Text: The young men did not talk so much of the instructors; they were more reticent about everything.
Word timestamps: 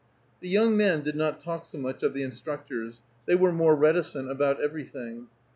The 0.39 0.49
young 0.49 0.75
men 0.75 1.03
did 1.03 1.15
not 1.15 1.39
talk 1.39 1.63
so 1.63 1.77
much 1.77 2.01
of 2.01 2.15
the 2.15 2.23
instructors; 2.23 3.01
they 3.27 3.35
were 3.35 3.51
more 3.51 3.75
reticent 3.75 4.31
about 4.31 4.59
everything. 4.59 5.27